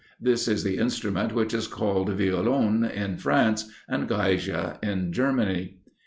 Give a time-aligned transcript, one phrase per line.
[0.19, 4.49] This is the instrument which was called Violon in France, and Geige
[4.83, 5.77] in Germany.